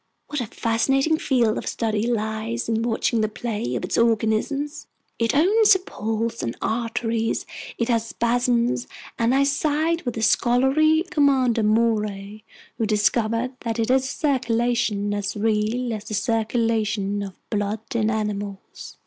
[0.29, 4.67] What a fascinating field of study lies in watching the play of its organism.
[5.19, 7.45] It owns a pulse and arteries,
[7.77, 8.87] it has spasms,
[9.19, 12.43] and I side with the scholarly Commander Maury,
[12.79, 18.09] who discovered that it has a circulation as real as the circulation of blood in
[18.09, 18.97] animals."